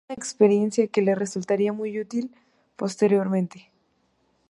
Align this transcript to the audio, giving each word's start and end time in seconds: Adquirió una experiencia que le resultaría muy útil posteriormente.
Adquirió 0.07 0.15
una 0.15 0.23
experiencia 0.23 0.87
que 0.87 1.01
le 1.03 1.13
resultaría 1.13 1.73
muy 1.73 1.99
útil 1.99 2.31
posteriormente. 2.75 3.69